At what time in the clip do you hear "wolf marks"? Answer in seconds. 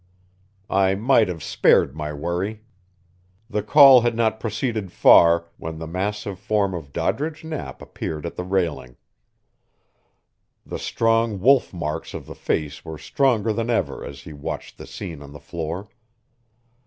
11.39-12.15